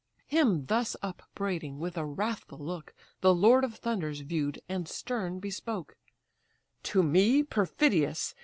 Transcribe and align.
Him 0.25 0.65
thus 0.65 0.95
upbraiding, 1.03 1.77
with 1.77 1.95
a 1.95 2.03
wrathful 2.07 2.57
look 2.57 2.95
The 3.19 3.35
lord 3.35 3.63
of 3.63 3.75
thunders 3.75 4.21
view'd, 4.21 4.59
and 4.67 4.87
stern 4.89 5.37
bespoke: 5.39 5.95
"To 6.85 7.03
me, 7.03 7.43
perfidious! 7.43 8.33